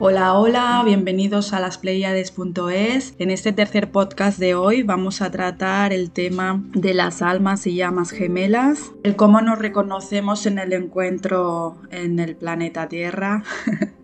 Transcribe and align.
Hola, 0.00 0.34
hola, 0.34 0.80
bienvenidos 0.84 1.52
a 1.52 1.58
las 1.58 1.76
Pleiades.es. 1.76 3.14
En 3.18 3.30
este 3.30 3.52
tercer 3.52 3.90
podcast 3.90 4.38
de 4.38 4.54
hoy 4.54 4.84
vamos 4.84 5.20
a 5.20 5.32
tratar 5.32 5.92
el 5.92 6.12
tema 6.12 6.62
de 6.72 6.94
las 6.94 7.20
almas 7.20 7.66
y 7.66 7.74
llamas 7.74 8.12
gemelas, 8.12 8.92
el 9.02 9.16
cómo 9.16 9.40
nos 9.40 9.58
reconocemos 9.58 10.46
en 10.46 10.60
el 10.60 10.72
encuentro 10.72 11.78
en 11.90 12.20
el 12.20 12.36
planeta 12.36 12.88
Tierra. 12.88 13.42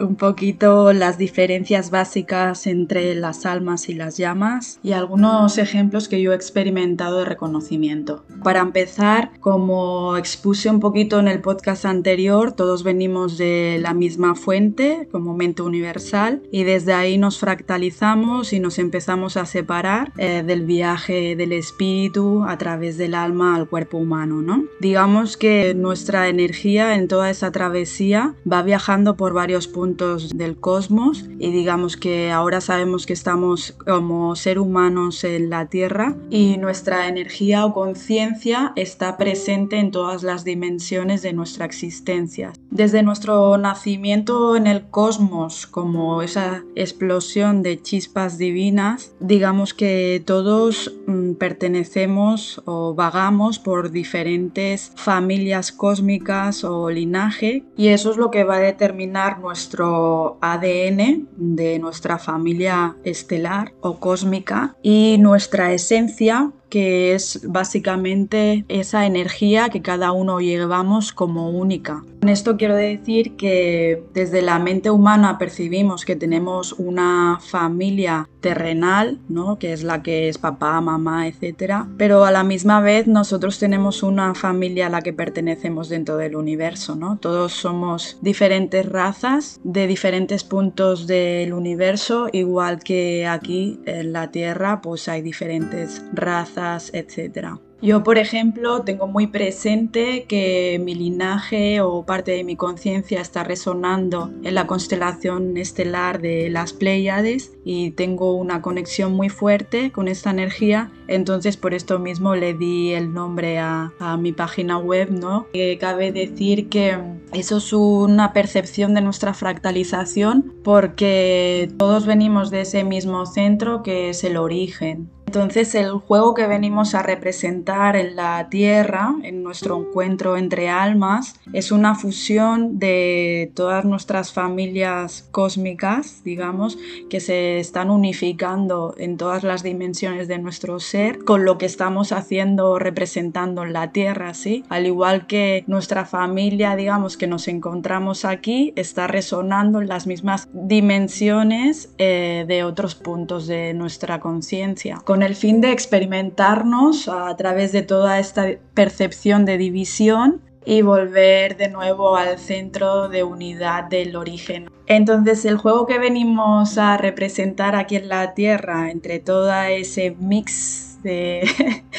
un 0.00 0.16
poquito 0.16 0.92
las 0.92 1.18
diferencias 1.18 1.90
básicas 1.90 2.66
entre 2.66 3.14
las 3.14 3.46
almas 3.46 3.88
y 3.88 3.94
las 3.94 4.16
llamas 4.16 4.80
y 4.82 4.92
algunos 4.92 5.58
ejemplos 5.58 6.08
que 6.08 6.20
yo 6.20 6.32
he 6.32 6.34
experimentado 6.34 7.18
de 7.18 7.24
reconocimiento. 7.26 8.24
Para 8.42 8.60
empezar, 8.60 9.30
como 9.40 10.16
expuse 10.16 10.70
un 10.70 10.80
poquito 10.80 11.20
en 11.20 11.28
el 11.28 11.40
podcast 11.40 11.84
anterior, 11.84 12.52
todos 12.52 12.82
venimos 12.82 13.38
de 13.38 13.78
la 13.80 13.94
misma 13.94 14.34
fuente 14.34 15.08
como 15.12 15.34
mente 15.36 15.62
universal 15.62 16.42
y 16.50 16.64
desde 16.64 16.92
ahí 16.92 17.18
nos 17.18 17.38
fractalizamos 17.38 18.52
y 18.52 18.60
nos 18.60 18.78
empezamos 18.78 19.36
a 19.36 19.46
separar 19.46 20.12
eh, 20.16 20.42
del 20.44 20.64
viaje 20.64 21.36
del 21.36 21.52
espíritu 21.52 22.44
a 22.46 22.58
través 22.58 22.96
del 22.98 23.14
alma 23.14 23.54
al 23.56 23.68
cuerpo 23.68 23.98
humano, 23.98 24.42
¿no? 24.42 24.64
Digamos 24.80 25.36
que 25.36 25.74
nuestra 25.74 26.28
energía 26.28 26.96
en 26.96 27.08
toda 27.08 27.30
esa 27.30 27.52
travesía 27.52 28.34
va 28.50 28.62
viajando 28.62 29.16
por 29.16 29.32
varios 29.32 29.68
puntos 29.68 29.91
del 29.96 30.56
cosmos 30.56 31.24
y 31.38 31.50
digamos 31.50 31.96
que 31.96 32.30
ahora 32.30 32.60
sabemos 32.60 33.04
que 33.04 33.12
estamos 33.12 33.72
como 33.72 34.34
ser 34.36 34.58
humanos 34.58 35.22
en 35.24 35.50
la 35.50 35.66
Tierra 35.66 36.16
y 36.30 36.56
nuestra 36.56 37.08
energía 37.08 37.66
o 37.66 37.74
conciencia 37.74 38.72
está 38.76 39.16
presente 39.16 39.78
en 39.78 39.90
todas 39.90 40.22
las 40.22 40.44
dimensiones 40.44 41.22
de 41.22 41.32
nuestra 41.32 41.66
existencia. 41.66 42.52
Desde 42.70 43.02
nuestro 43.02 43.58
nacimiento 43.58 44.56
en 44.56 44.66
el 44.66 44.82
cosmos 44.88 45.66
como 45.66 46.22
esa 46.22 46.64
explosión 46.74 47.62
de 47.62 47.80
chispas 47.82 48.38
divinas, 48.38 49.12
digamos 49.20 49.74
que 49.74 50.22
todos 50.24 50.92
mm, 51.06 51.21
pertenecemos 51.34 52.62
o 52.64 52.94
vagamos 52.94 53.58
por 53.58 53.90
diferentes 53.90 54.92
familias 54.96 55.72
cósmicas 55.72 56.64
o 56.64 56.90
linaje 56.90 57.64
y 57.76 57.88
eso 57.88 58.10
es 58.10 58.16
lo 58.16 58.30
que 58.30 58.44
va 58.44 58.56
a 58.56 58.60
determinar 58.60 59.40
nuestro 59.40 60.38
ADN 60.40 61.28
de 61.36 61.78
nuestra 61.78 62.18
familia 62.18 62.96
estelar 63.04 63.72
o 63.80 63.98
cósmica 63.98 64.76
y 64.82 65.16
nuestra 65.18 65.72
esencia 65.72 66.52
que 66.72 67.12
es 67.12 67.42
básicamente 67.46 68.64
esa 68.68 69.04
energía 69.04 69.68
que 69.68 69.82
cada 69.82 70.12
uno 70.12 70.40
llevamos 70.40 71.12
como 71.12 71.50
única. 71.50 72.02
Con 72.20 72.30
esto 72.30 72.56
quiero 72.56 72.76
decir 72.76 73.36
que 73.36 74.04
desde 74.14 74.40
la 74.40 74.58
mente 74.58 74.90
humana 74.90 75.36
percibimos 75.36 76.06
que 76.06 76.16
tenemos 76.16 76.72
una 76.72 77.40
familia 77.42 78.26
terrenal, 78.40 79.18
¿no? 79.28 79.58
que 79.58 79.72
es 79.74 79.82
la 79.82 80.02
que 80.02 80.28
es 80.30 80.38
papá, 80.38 80.80
mamá, 80.80 81.26
etc. 81.26 81.84
Pero 81.98 82.24
a 82.24 82.30
la 82.30 82.42
misma 82.42 82.80
vez 82.80 83.06
nosotros 83.06 83.58
tenemos 83.58 84.02
una 84.02 84.34
familia 84.34 84.86
a 84.86 84.90
la 84.90 85.02
que 85.02 85.12
pertenecemos 85.12 85.90
dentro 85.90 86.16
del 86.16 86.36
universo. 86.36 86.96
¿no? 86.96 87.18
Todos 87.18 87.52
somos 87.52 88.18
diferentes 88.22 88.88
razas 88.88 89.60
de 89.62 89.86
diferentes 89.86 90.42
puntos 90.42 91.06
del 91.06 91.52
universo, 91.52 92.28
igual 92.32 92.78
que 92.78 93.26
aquí 93.26 93.80
en 93.84 94.12
la 94.12 94.30
Tierra 94.30 94.80
pues 94.80 95.08
hay 95.08 95.20
diferentes 95.20 96.02
razas 96.14 96.61
etcétera. 96.92 97.58
Yo, 97.82 98.04
por 98.04 98.16
ejemplo, 98.16 98.82
tengo 98.82 99.08
muy 99.08 99.26
presente 99.26 100.26
que 100.28 100.80
mi 100.84 100.94
linaje 100.94 101.80
o 101.80 102.06
parte 102.06 102.30
de 102.30 102.44
mi 102.44 102.54
conciencia 102.54 103.20
está 103.20 103.42
resonando 103.42 104.30
en 104.44 104.54
la 104.54 104.68
constelación 104.68 105.56
estelar 105.56 106.20
de 106.22 106.48
las 106.48 106.72
Pléyades 106.72 107.50
y 107.64 107.90
tengo 107.90 108.34
una 108.34 108.62
conexión 108.62 109.14
muy 109.14 109.30
fuerte 109.30 109.90
con 109.90 110.06
esta 110.06 110.30
energía. 110.30 110.92
Entonces, 111.08 111.56
por 111.56 111.74
esto 111.74 111.98
mismo 111.98 112.36
le 112.36 112.54
di 112.54 112.92
el 112.92 113.12
nombre 113.12 113.58
a, 113.58 113.92
mi 114.16 114.30
página 114.32 114.78
web, 114.78 115.10
¿no? 115.10 115.48
Que 115.52 115.76
cabe 115.78 116.12
decir 116.12 116.68
que 116.68 116.96
eso 117.32 117.56
es 117.56 117.72
una 117.72 118.32
percepción 118.32 118.94
de 118.94 119.00
nuestra 119.00 119.34
fractalización 119.34 120.54
porque 120.62 121.68
todos 121.78 122.06
venimos 122.06 122.50
de 122.50 122.60
ese 122.60 122.84
mismo 122.84 123.26
centro 123.26 123.82
que 123.82 124.10
es 124.10 124.22
el 124.22 124.36
origen. 124.36 125.10
Entonces 125.34 125.74
el 125.74 125.92
juego 125.92 126.34
que 126.34 126.46
venimos 126.46 126.94
a 126.94 127.02
representar 127.02 127.96
en 127.96 128.16
la 128.16 128.50
Tierra, 128.50 129.14
en 129.22 129.42
nuestro 129.42 129.78
encuentro 129.78 130.36
entre 130.36 130.68
almas, 130.68 131.40
es 131.54 131.72
una 131.72 131.94
fusión 131.94 132.78
de 132.78 133.50
todas 133.54 133.86
nuestras 133.86 134.34
familias 134.34 135.26
cósmicas, 135.30 136.22
digamos, 136.22 136.76
que 137.08 137.20
se 137.20 137.60
están 137.60 137.88
unificando 137.88 138.94
en 138.98 139.16
todas 139.16 139.42
las 139.42 139.62
dimensiones 139.62 140.28
de 140.28 140.38
nuestro 140.38 140.78
ser, 140.80 141.24
con 141.24 141.46
lo 141.46 141.56
que 141.56 141.64
estamos 141.64 142.12
haciendo, 142.12 142.78
representando 142.78 143.62
en 143.62 143.72
la 143.72 143.90
Tierra, 143.90 144.34
¿sí? 144.34 144.66
Al 144.68 144.84
igual 144.84 145.26
que 145.26 145.64
nuestra 145.66 146.04
familia, 146.04 146.76
digamos, 146.76 147.16
que 147.16 147.26
nos 147.26 147.48
encontramos 147.48 148.26
aquí, 148.26 148.74
está 148.76 149.06
resonando 149.06 149.80
en 149.80 149.88
las 149.88 150.06
mismas 150.06 150.50
dimensiones 150.52 151.88
eh, 151.96 152.44
de 152.46 152.64
otros 152.64 152.94
puntos 152.94 153.46
de 153.46 153.72
nuestra 153.72 154.20
conciencia 154.20 155.00
el 155.22 155.36
fin 155.36 155.60
de 155.60 155.72
experimentarnos 155.72 157.08
a 157.08 157.34
través 157.36 157.72
de 157.72 157.82
toda 157.82 158.18
esta 158.18 158.46
percepción 158.74 159.44
de 159.44 159.58
división 159.58 160.40
y 160.64 160.82
volver 160.82 161.56
de 161.56 161.68
nuevo 161.68 162.16
al 162.16 162.38
centro 162.38 163.08
de 163.08 163.24
unidad 163.24 163.84
del 163.84 164.16
origen. 164.16 164.70
Entonces 164.86 165.44
el 165.44 165.56
juego 165.56 165.86
que 165.86 165.98
venimos 165.98 166.78
a 166.78 166.96
representar 166.96 167.74
aquí 167.76 167.96
en 167.96 168.08
la 168.08 168.34
Tierra 168.34 168.90
entre 168.90 169.18
todo 169.18 169.52
ese 169.62 170.16
mix 170.18 170.98
de, 171.02 171.48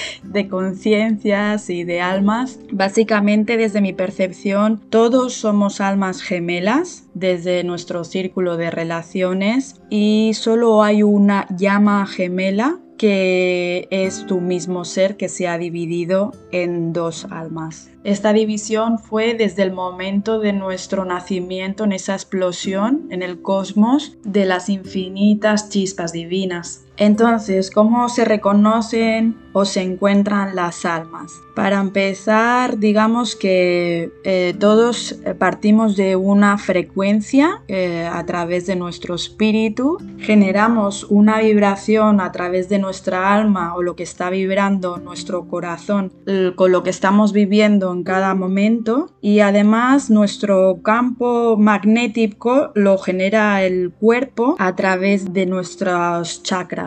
de 0.23 0.47
conciencias 0.47 1.69
y 1.69 1.83
de 1.83 2.01
almas. 2.01 2.59
Básicamente, 2.72 3.57
desde 3.57 3.81
mi 3.81 3.94
percepción, 3.94 4.81
todos 4.89 5.33
somos 5.33 5.81
almas 5.81 6.22
gemelas 6.22 7.06
desde 7.13 7.63
nuestro 7.63 8.03
círculo 8.03 8.57
de 8.57 8.72
relaciones 8.72 9.81
y 9.89 10.31
solo 10.35 10.83
hay 10.83 11.03
una 11.03 11.47
llama 11.56 12.06
gemela 12.07 12.79
que 12.97 13.87
es 13.91 14.25
tu 14.25 14.39
mismo 14.39 14.85
ser 14.85 15.17
que 15.17 15.29
se 15.29 15.47
ha 15.47 15.57
dividido 15.57 16.33
en 16.51 16.93
dos 16.93 17.25
almas. 17.29 17.89
Esta 18.03 18.33
división 18.33 18.99
fue 18.99 19.33
desde 19.33 19.63
el 19.63 19.71
momento 19.71 20.39
de 20.39 20.53
nuestro 20.53 21.05
nacimiento 21.05 21.85
en 21.85 21.93
esa 21.93 22.13
explosión 22.13 23.07
en 23.11 23.21
el 23.23 23.41
cosmos 23.41 24.17
de 24.23 24.45
las 24.45 24.69
infinitas 24.69 25.69
chispas 25.69 26.11
divinas. 26.11 26.85
Entonces, 26.97 27.71
¿cómo 27.71 28.07
se 28.07 28.23
reconocen 28.23 29.35
o 29.51 29.65
se 29.65 29.81
encuentran 29.81 30.55
las 30.55 30.85
almas? 30.85 31.31
Para 31.55 31.79
empezar, 31.79 32.77
digamos 32.77 33.35
que 33.35 34.11
eh, 34.23 34.55
todos 34.59 35.19
partimos 35.37 35.95
de 35.95 36.15
una 36.15 36.57
frecuencia 36.57 37.61
eh, 37.67 38.09
a 38.11 38.25
través 38.25 38.67
de 38.67 38.75
nuestro 38.75 39.15
espíritu, 39.15 39.97
generamos 40.19 41.03
una 41.05 41.39
vibración 41.39 42.21
a 42.21 42.31
través 42.31 42.69
de 42.69 42.79
nuestra 42.79 43.33
alma 43.33 43.75
o 43.75 43.81
lo 43.83 43.95
que 43.95 44.03
está 44.03 44.29
vibrando 44.29 44.97
nuestro 44.97 45.47
corazón 45.47 46.11
con 46.55 46.71
lo 46.71 46.83
que 46.83 46.89
estamos 46.89 47.33
viviendo 47.33 47.91
en 47.91 48.03
cada 48.03 48.33
momento 48.33 49.11
y 49.21 49.39
además 49.39 50.09
nuestro 50.09 50.79
campo 50.83 51.57
magnético 51.57 52.71
lo 52.75 52.97
genera 52.97 53.63
el 53.63 53.91
cuerpo 53.91 54.55
a 54.59 54.75
través 54.75 55.33
de 55.33 55.45
nuestros 55.45 56.43
chakras. 56.43 56.82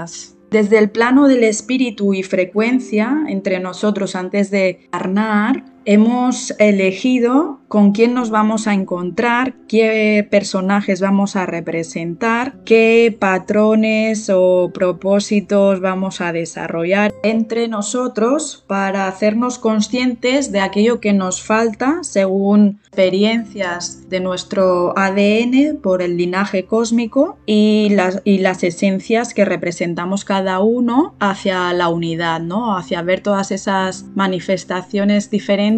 Desde 0.50 0.78
el 0.78 0.90
plano 0.90 1.26
del 1.26 1.44
espíritu 1.44 2.14
y 2.14 2.22
frecuencia 2.22 3.24
entre 3.28 3.58
nosotros 3.60 4.14
antes 4.14 4.50
de 4.50 4.88
carnar, 4.90 5.64
hemos 5.86 6.52
elegido 6.58 7.60
con 7.68 7.92
quién 7.92 8.14
nos 8.14 8.30
vamos 8.30 8.66
a 8.66 8.74
encontrar, 8.74 9.54
qué 9.68 10.26
personajes 10.30 11.00
vamos 11.00 11.36
a 11.36 11.46
representar, 11.46 12.54
qué 12.64 13.16
patrones 13.18 14.30
o 14.32 14.70
propósitos 14.72 15.80
vamos 15.80 16.20
a 16.20 16.32
desarrollar 16.32 17.12
entre 17.22 17.68
nosotros 17.68 18.64
para 18.66 19.08
hacernos 19.08 19.58
conscientes 19.58 20.52
de 20.52 20.60
aquello 20.60 21.00
que 21.00 21.12
nos 21.12 21.42
falta 21.42 21.98
según 22.02 22.80
experiencias 22.86 24.08
de 24.08 24.20
nuestro 24.20 24.96
ADN 24.96 25.78
por 25.82 26.02
el 26.02 26.16
linaje 26.16 26.64
cósmico 26.66 27.38
y 27.46 27.88
las, 27.90 28.22
y 28.24 28.38
las 28.38 28.62
esencias 28.64 29.34
que 29.34 29.44
representamos 29.44 30.24
cada 30.24 30.60
uno 30.60 31.14
hacia 31.20 31.72
la 31.72 31.88
unidad, 31.88 32.40
¿no? 32.40 32.76
hacia 32.76 33.02
ver 33.02 33.20
todas 33.20 33.50
esas 33.50 34.04
manifestaciones 34.14 35.30
diferentes 35.30 35.75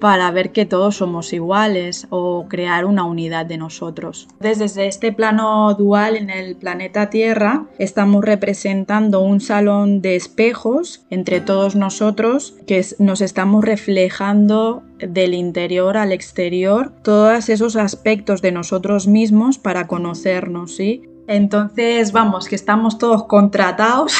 para 0.00 0.30
ver 0.30 0.52
que 0.52 0.66
todos 0.66 0.96
somos 0.96 1.32
iguales 1.32 2.06
o 2.10 2.46
crear 2.48 2.84
una 2.84 3.04
unidad 3.04 3.46
de 3.46 3.56
nosotros. 3.56 4.28
Desde 4.40 4.86
este 4.86 5.12
plano 5.12 5.72
dual 5.74 6.16
en 6.16 6.30
el 6.30 6.56
planeta 6.56 7.10
Tierra 7.10 7.66
estamos 7.78 8.24
representando 8.24 9.20
un 9.20 9.40
salón 9.40 10.02
de 10.02 10.16
espejos 10.16 11.06
entre 11.10 11.40
todos 11.40 11.76
nosotros 11.76 12.56
que 12.66 12.84
nos 12.98 13.20
estamos 13.20 13.64
reflejando 13.64 14.82
del 14.98 15.34
interior 15.34 15.96
al 15.96 16.12
exterior 16.12 16.92
todos 17.02 17.48
esos 17.48 17.76
aspectos 17.76 18.42
de 18.42 18.52
nosotros 18.52 19.06
mismos 19.06 19.58
para 19.58 19.86
conocernos, 19.86 20.74
¿sí? 20.74 21.02
Entonces, 21.28 22.12
vamos, 22.12 22.48
que 22.48 22.56
estamos 22.56 22.98
todos 22.98 23.24
contratados 23.24 24.14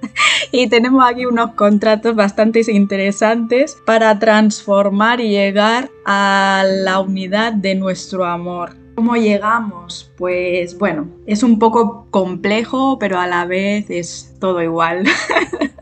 y 0.52 0.68
tenemos 0.68 1.04
aquí 1.06 1.25
unos 1.25 1.52
contratos 1.52 2.16
bastante 2.16 2.62
interesantes 2.72 3.78
para 3.86 4.18
transformar 4.19 5.19
y 5.22 5.30
llegar 5.30 5.90
a 6.06 6.64
la 6.66 7.00
unidad 7.00 7.54
de 7.54 7.75
nuestro 7.75 8.25
amor. 8.25 8.75
¿Cómo 8.96 9.16
llegamos? 9.16 10.12
Pues 10.18 10.78
bueno, 10.78 11.08
es 11.28 11.44
un 11.44 11.60
poco 11.60 12.08
complejo, 12.10 12.98
pero 13.00 13.19
a 13.19 13.28
la 13.28 13.46
vez 13.46 13.90
es 13.90 14.34
todo 14.40 14.62
igual. 14.64 15.06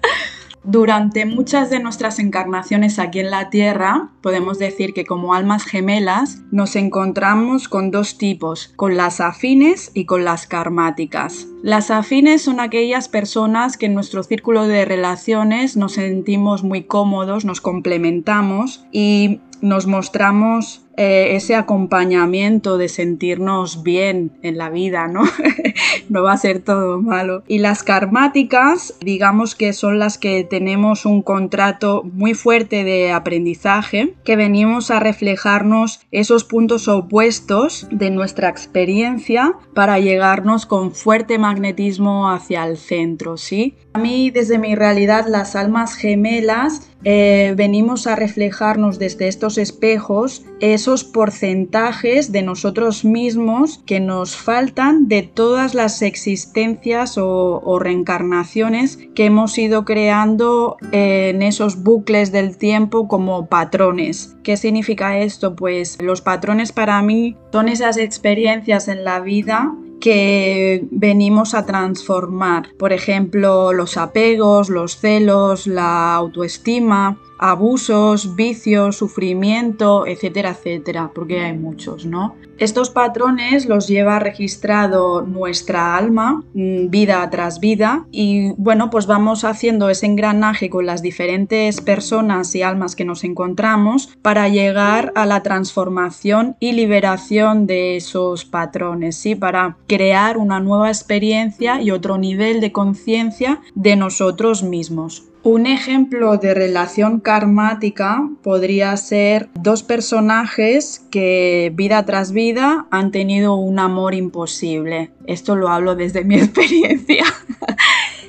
Durante 0.68 1.28
muchas 1.28 1.70
de 1.70 1.80
nuestras 1.80 2.18
encarnaciones 2.18 2.98
aquí 2.98 3.20
en 3.20 3.30
la 3.30 3.52
Tierra, 3.52 4.10
podemos 4.22 4.58
decir 4.58 4.94
que 4.94 5.06
como 5.06 5.36
almas 5.36 5.64
gemelas 5.64 6.42
nos 6.52 6.76
encontramos 6.76 7.70
con 7.70 7.92
dos 7.92 8.18
tipos, 8.18 8.74
con 8.76 8.98
las 8.98 9.22
afines 9.22 9.92
y 9.94 10.06
con 10.06 10.26
las 10.26 10.48
karmáticas. 10.48 11.48
Las 11.62 11.92
afines 11.92 12.42
son 12.42 12.60
aquellas 12.60 13.10
personas 13.10 13.78
que 13.78 13.86
en 13.86 13.94
nuestro 13.94 14.24
círculo 14.24 14.68
de 14.68 14.86
relaciones 14.86 15.78
nos 15.78 15.94
sentimos 15.94 16.64
muy 16.64 16.84
cómodos, 16.84 17.46
nos 17.46 17.62
complementamos 17.62 18.86
y 18.92 19.42
nos 19.62 19.86
mostramos 19.86 20.85
eh, 20.98 21.36
ese 21.36 21.56
acompañamiento 21.56 22.78
de 22.78 22.88
sentirnos 22.88 23.84
bien 23.84 24.32
en 24.42 24.58
la 24.58 24.70
vida, 24.70 25.08
¿no? 25.08 25.24
no 26.10 26.24
va 26.24 26.34
a 26.34 26.38
ser 26.38 26.60
todo 26.60 27.02
malo. 27.02 27.44
Y 27.48 27.60
las 27.60 27.84
karmáticas, 27.84 28.96
digamos 29.02 29.56
que 29.56 29.74
son 29.74 30.00
las 30.00 30.18
que 30.18 30.44
tenemos 30.44 31.06
un 31.06 31.22
contrato 31.22 32.04
muy 32.04 32.34
fuerte 32.34 32.84
de 32.84 33.12
aprendizaje, 33.12 34.14
que 34.24 34.36
venimos 34.36 34.92
a 34.92 35.00
reflejarnos 35.00 36.02
esos 36.12 36.44
puntos 36.44 36.88
opuestos 36.88 37.88
de 37.92 38.10
nuestra 38.10 38.50
experiencia 38.50 39.54
para 39.74 40.00
llegarnos 40.00 40.66
con 40.66 40.94
fuerte 40.94 41.38
magnetismo 41.38 42.30
hacia 42.30 42.66
el 42.66 42.78
centro, 42.78 43.38
¿sí? 43.38 43.76
A 43.94 44.00
mí, 44.00 44.30
desde 44.30 44.58
mi 44.58 44.76
realidad, 44.76 45.26
las 45.28 45.56
almas 45.56 45.96
gemelas 45.96 46.90
eh, 47.04 47.54
venimos 47.56 48.08
a 48.08 48.16
reflejarnos 48.16 48.98
desde 48.98 49.28
estos 49.28 49.58
espejos 49.60 50.44
esos 50.86 51.04
porcentajes 51.04 52.32
de 52.32 52.44
nosotros 52.44 53.06
mismos 53.06 53.82
que 53.88 54.00
nos 54.00 54.36
faltan 54.36 55.08
de 55.08 55.24
todas 55.24 55.74
las 55.74 56.04
existencias 56.04 57.18
o, 57.18 57.80
reencarnaciones 57.80 59.00
que 59.16 59.26
hemos 59.26 59.58
ido 59.58 59.84
creando 59.84 60.78
en 60.92 61.42
esos 61.42 61.82
bucles 61.82 62.32
del 62.32 62.58
tiempo 62.58 63.08
como 63.08 63.48
patrones. 63.48 64.38
¿Qué 64.44 64.58
significa 64.58 65.18
esto? 65.18 65.56
Pues 65.56 66.00
los 66.00 66.22
patrones 66.22 66.72
para 66.72 67.02
mí 67.02 67.36
son 67.52 67.68
esas 67.68 67.98
experiencias 67.98 68.88
en 68.88 69.04
la 69.04 69.22
vida 69.22 69.74
que 70.00 70.86
venimos 70.92 71.56
a 71.56 71.66
transformar. 71.66 72.68
Por 72.78 72.94
ejemplo, 72.94 73.74
los 73.74 73.98
apegos, 73.98 74.70
los 74.70 75.00
celos, 75.00 75.66
la 75.66 76.14
autoestima, 76.14 77.18
abusos, 77.38 78.36
vicios, 78.36 78.98
sufrimiento, 78.98 80.06
etcétera, 80.08 80.52
etcétera, 80.52 81.12
porque 81.14 81.40
hay 81.42 81.58
muchos, 81.58 82.06
¿no? 82.06 82.36
Estos 82.58 82.90
patrones 82.90 83.66
los 83.66 83.88
lleva 83.88 84.18
registrado 84.20 85.22
nuestra 85.22 85.98
alma 85.98 86.42
mm, 86.54 86.90
vida 86.90 87.30
tras 87.30 87.60
vida 87.60 88.06
y 88.12 88.54
bueno, 88.54 88.90
pues 88.90 89.08
vamos 89.08 89.44
haciendo 89.44 89.90
ese 89.90 90.06
engranaje 90.06 90.70
con 90.70 90.86
las 90.86 91.02
diferentes 91.02 91.82
personas 91.82 92.56
y 92.56 92.62
almas 92.62 92.96
que 92.96 93.04
nos 93.04 93.26
encontramos 93.26 94.16
para 94.22 94.48
llegar 94.48 95.12
a 95.16 95.26
la 95.26 95.44
transformación 95.44 96.56
y 96.62 96.72
liberación 96.72 97.68
de 97.68 97.98
esos 97.98 98.46
patrones, 98.46 99.18
¿sí? 99.18 99.36
Para 99.36 99.76
crear 99.88 100.38
una 100.38 100.62
nueva 100.62 100.88
experiencia 100.88 101.82
y 101.82 101.92
otro 101.92 102.18
nivel 102.18 102.62
de 102.62 102.72
conciencia 102.72 103.60
de 103.74 103.98
nosotros 103.98 104.64
mismos. 104.64 105.26
Un 105.46 105.68
ejemplo 105.68 106.38
de 106.38 106.56
relación 106.56 107.20
karmática 107.20 108.28
podría 108.42 108.98
ser 108.98 109.48
dos 109.54 109.84
personajes 109.84 111.06
que 111.12 111.72
vida 111.76 112.04
tras 112.04 112.32
vida 112.32 112.88
han 112.90 113.12
tenido 113.12 113.54
un 113.54 113.78
amor 113.78 114.16
imposible. 114.16 115.12
Esto 115.28 115.56
lo 115.56 115.70
hablo 115.70 115.96
desde 115.96 116.24
mi 116.24 116.34
experiencia. 116.40 117.26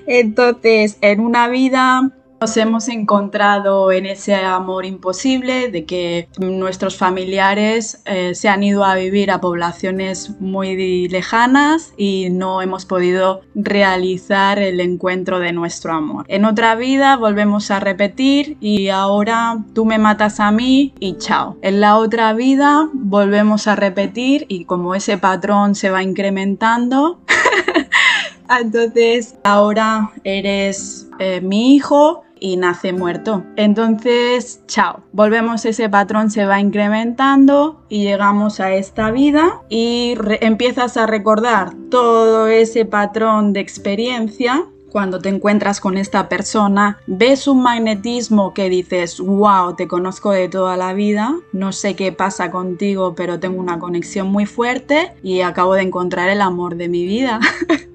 Entonces, 0.06 0.98
en 1.00 1.20
una 1.20 1.48
vida 1.48 2.12
nos 2.40 2.56
hemos 2.56 2.88
encontrado 2.88 3.90
en 3.92 4.06
ese 4.06 4.34
amor 4.34 4.84
imposible 4.84 5.70
de 5.70 5.86
que 5.86 6.28
nuestros 6.38 6.96
familiares 6.96 8.02
eh, 8.04 8.34
se 8.34 8.48
han 8.48 8.62
ido 8.62 8.84
a 8.84 8.94
vivir 8.94 9.30
a 9.30 9.40
poblaciones 9.40 10.38
muy 10.38 11.08
lejanas 11.08 11.94
y 11.96 12.28
no 12.30 12.60
hemos 12.60 12.84
podido 12.84 13.40
realizar 13.54 14.58
el 14.58 14.80
encuentro 14.80 15.38
de 15.38 15.52
nuestro 15.52 15.94
amor. 15.94 16.26
En 16.28 16.44
otra 16.44 16.74
vida 16.74 17.16
volvemos 17.16 17.70
a 17.70 17.80
repetir 17.80 18.58
y 18.60 18.88
ahora 18.88 19.64
tú 19.74 19.86
me 19.86 19.98
matas 19.98 20.38
a 20.38 20.50
mí 20.50 20.92
y 21.00 21.16
chao. 21.16 21.56
En 21.62 21.80
la 21.80 21.96
otra 21.96 22.34
vida 22.34 22.90
volvemos 22.92 23.66
a 23.66 23.76
repetir 23.76 24.44
y 24.48 24.66
como 24.66 24.94
ese 24.94 25.16
patrón 25.16 25.74
se 25.74 25.90
va 25.90 26.02
incrementando, 26.02 27.18
entonces 28.60 29.36
ahora 29.42 30.12
eres 30.22 31.08
eh, 31.18 31.40
mi 31.40 31.74
hijo 31.74 32.25
y 32.38 32.56
nace 32.56 32.92
muerto. 32.92 33.44
Entonces, 33.56 34.60
chao. 34.66 35.02
Volvemos, 35.12 35.64
ese 35.64 35.88
patrón 35.88 36.30
se 36.30 36.46
va 36.46 36.60
incrementando 36.60 37.82
y 37.88 38.04
llegamos 38.04 38.60
a 38.60 38.74
esta 38.74 39.10
vida 39.10 39.62
y 39.68 40.14
empiezas 40.40 40.96
a 40.96 41.06
recordar 41.06 41.72
todo 41.90 42.48
ese 42.48 42.84
patrón 42.84 43.52
de 43.52 43.60
experiencia 43.60 44.66
cuando 44.96 45.18
te 45.18 45.28
encuentras 45.28 45.78
con 45.78 45.98
esta 45.98 46.26
persona, 46.26 46.98
ves 47.06 47.48
un 47.48 47.62
magnetismo 47.62 48.54
que 48.54 48.70
dices, 48.70 49.20
wow, 49.20 49.76
te 49.76 49.86
conozco 49.86 50.30
de 50.30 50.48
toda 50.48 50.78
la 50.78 50.94
vida, 50.94 51.34
no 51.52 51.72
sé 51.72 51.94
qué 51.96 52.12
pasa 52.12 52.50
contigo, 52.50 53.14
pero 53.14 53.38
tengo 53.38 53.60
una 53.60 53.78
conexión 53.78 54.28
muy 54.28 54.46
fuerte 54.46 55.12
y 55.22 55.42
acabo 55.42 55.74
de 55.74 55.82
encontrar 55.82 56.30
el 56.30 56.40
amor 56.40 56.76
de 56.76 56.88
mi 56.88 57.04
vida. 57.04 57.40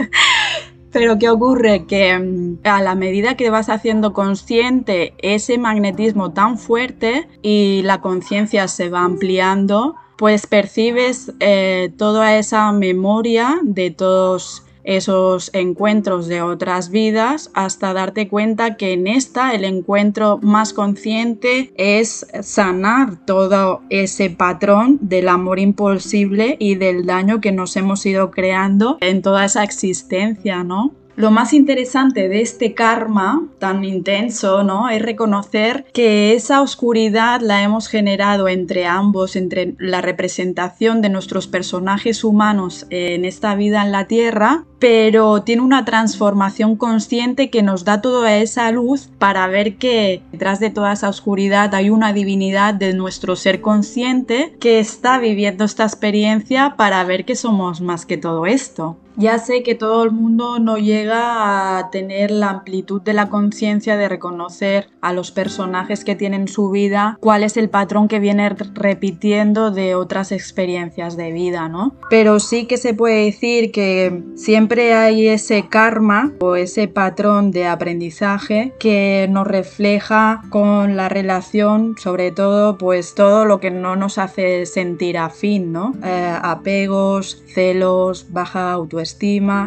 Pero 0.92 1.18
¿qué 1.18 1.30
ocurre? 1.30 1.86
Que 1.86 2.18
mm, 2.18 2.60
a 2.64 2.82
la 2.82 2.96
medida 2.96 3.36
que 3.36 3.50
vas 3.50 3.70
haciendo 3.70 4.14
consciente 4.14 5.14
ese 5.20 5.58
magnetismo 5.58 6.32
tan 6.34 6.58
fuerte 6.58 7.28
y 7.42 7.82
la 7.84 8.02
conciencia 8.02 8.68
se 8.68 8.90
va 8.90 9.04
ampliando, 9.04 9.96
pues 10.18 10.48
percibes 10.48 11.34
eh, 11.40 11.92
toda 11.98 12.38
esa 12.38 12.72
memoria 12.72 13.60
de 13.64 13.92
todos 13.92 14.64
esos 14.84 15.50
encuentros 15.54 16.28
de 16.28 16.42
otras 16.42 16.90
vidas 16.90 17.52
hasta 17.54 17.94
darte 17.94 18.28
cuenta 18.28 18.78
que 18.78 18.94
en 18.94 19.08
esta 19.08 19.54
el 19.54 19.66
encuentro 19.66 20.40
más 20.42 20.74
consciente 20.74 21.74
es 21.78 22.26
sanar 22.42 23.26
todo 23.26 23.82
ese 23.90 24.30
patrón 24.30 24.98
del 25.02 25.30
amor 25.30 25.60
imposible 25.60 26.58
y 26.60 26.76
del 26.76 27.06
daño 27.06 27.42
que 27.42 27.52
nos 27.52 27.76
hemos 27.76 28.06
ido 28.06 28.32
creando 28.32 28.98
en 29.02 29.22
toda 29.22 29.46
esa 29.46 29.64
existencia, 29.64 30.64
¿no? 30.64 30.94
Lo 31.22 31.30
más 31.30 31.54
interesante 31.54 32.30
de 32.30 32.42
este 32.42 32.74
karma 32.74 33.48
tan 33.60 33.84
intenso, 33.84 34.64
¿no? 34.64 34.90
Es 34.90 35.04
reconocer 35.04 35.86
que 35.94 36.34
esa 36.34 36.64
oscuridad 36.64 37.42
la 37.42 37.62
hemos 37.62 37.88
generado 37.90 38.48
entre 38.48 38.88
ambos, 38.88 39.36
entre 39.36 39.76
la 39.78 40.02
representación 40.02 41.00
de 41.00 41.10
nuestros 41.10 41.46
personajes 41.46 42.24
humanos 42.24 42.88
en 42.90 43.24
esta 43.26 43.54
vida 43.54 43.84
en 43.84 43.92
la 43.92 44.08
Tierra, 44.08 44.66
pero 44.80 45.44
tiene 45.44 45.62
una 45.62 45.86
transformación 45.86 46.76
consciente 46.76 47.52
que 47.52 47.62
nos 47.62 47.86
da 47.86 48.02
toda 48.02 48.38
esa 48.38 48.72
luz 48.72 49.08
para 49.20 49.46
ver 49.46 49.76
que 49.76 50.24
detrás 50.32 50.60
de 50.60 50.72
toda 50.72 50.94
esa 50.94 51.08
oscuridad 51.08 51.76
hay 51.76 51.92
una 51.92 52.14
divinidad 52.14 52.74
de 52.74 52.96
nuestro 52.96 53.36
ser 53.36 53.62
consciente 53.62 54.56
que 54.60 54.80
está 54.80 55.20
viviendo 55.20 55.66
esta 55.66 55.84
experiencia 55.84 56.74
para 56.78 57.04
ver 57.04 57.26
que 57.26 57.36
somos 57.36 57.80
más 57.80 58.08
que 58.08 58.18
todo 58.18 58.48
esto. 58.48 58.98
Ya 59.22 59.38
sé 59.38 59.62
que 59.62 59.76
todo 59.76 60.04
el 60.04 60.10
mundo 60.10 60.58
no 60.58 60.78
llega 60.78 61.78
a 61.78 61.92
tener 61.92 62.32
la 62.32 62.50
amplitud 62.50 63.04
de 63.04 63.14
la 63.14 63.30
conciencia 63.30 63.96
de 63.96 64.10
reconocer 64.10 64.88
a 65.00 65.14
los 65.14 65.30
personajes 65.30 66.04
que 66.04 66.16
tienen 66.16 66.48
su 66.48 66.72
vida 66.72 67.20
cuál 67.22 67.44
es 67.44 67.56
el 67.56 67.70
patrón 67.70 68.08
que 68.08 68.20
viene 68.20 68.50
repitiendo 68.50 69.70
de 69.70 69.94
otras 69.94 70.32
experiencias 70.32 71.18
de 71.18 71.32
vida, 71.32 71.70
¿no? 71.70 71.94
Pero 72.10 72.40
sí 72.40 72.66
que 72.66 72.78
se 72.78 72.96
puede 72.96 73.26
decir 73.26 73.72
que 73.72 74.24
siempre 74.34 74.96
hay 74.96 75.28
ese 75.28 75.70
karma 75.70 76.34
o 76.40 76.56
ese 76.56 76.88
patrón 76.88 77.52
de 77.52 77.68
aprendizaje 77.68 78.74
que 78.80 79.28
nos 79.30 79.46
refleja 79.46 80.42
con 80.50 80.98
la 80.98 81.10
relación, 81.10 81.96
sobre 82.00 82.32
todo, 82.32 82.80
pues 82.80 83.14
todo 83.14 83.46
lo 83.46 83.60
que 83.60 83.70
no 83.70 83.96
nos 83.96 84.18
hace 84.18 84.66
sentir 84.66 85.20
afín, 85.20 85.72
¿no? 85.72 85.94
Eh, 86.04 86.36
apegos, 86.42 87.44
celos, 87.54 88.26
baja 88.32 88.72
autoestima, 88.72 89.11